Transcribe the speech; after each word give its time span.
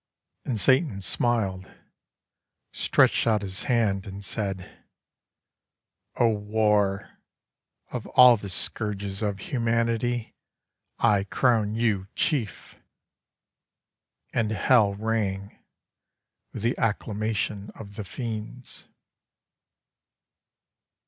And 0.45 0.59
Satan 0.59 0.99
smiled, 1.01 1.71
stretched 2.71 3.27
out 3.27 3.43
his 3.43 3.65
hand, 3.65 4.07
and 4.07 4.25
said, 4.25 4.83
"O 6.15 6.27
War, 6.27 7.19
of 7.91 8.07
all 8.07 8.35
the 8.35 8.49
scourges 8.49 9.21
of 9.21 9.37
humanity, 9.37 10.33
I 10.97 11.25
crown 11.25 11.75
you 11.75 12.07
chief." 12.15 12.77
And 14.33 14.49
Hell 14.49 14.95
rang 14.95 15.59
with 16.51 16.63
the 16.63 16.75
acclamation 16.79 17.69
of 17.75 17.93
the 17.95 18.03
Fiends. 18.03 18.87